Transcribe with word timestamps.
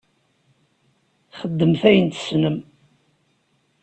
Xedmet 1.39 1.81
ayen 1.89 2.07
i 2.09 2.13
tessnem. 2.15 2.57